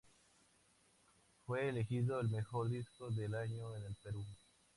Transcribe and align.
Fue 1.45 1.69
elegido 1.69 2.19
el 2.19 2.29
mejor 2.29 2.71
disco 2.71 3.11
del 3.11 3.35
año 3.35 3.75
en 3.75 3.83
el 3.83 3.93
Perú. 4.01 4.25